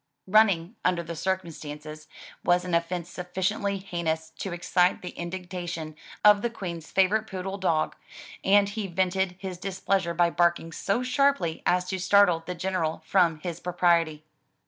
Running, 0.25 0.77
under 0.83 1.03
the 1.03 1.15
circumstances, 1.15 2.07
was 2.43 2.65
an 2.65 2.73
offence 2.73 3.07
sufficiently 3.07 3.77
heinous 3.77 4.31
to 4.39 4.51
excite 4.51 5.03
the 5.03 5.11
indignation 5.11 5.95
of 6.25 6.41
the 6.41 6.49
Queen's 6.49 6.89
favorite 6.89 7.27
poodle 7.27 7.59
dog, 7.59 7.95
and 8.43 8.67
he 8.69 8.87
vented 8.87 9.35
his 9.37 9.59
displeasure 9.59 10.15
by 10.15 10.31
barking 10.31 10.71
so 10.71 11.03
sharply 11.03 11.61
as 11.67 11.85
to 11.89 11.99
startle 11.99 12.41
the 12.47 12.55
General 12.55 13.03
from 13.05 13.41
his 13.41 13.59
propriety. 13.59 14.23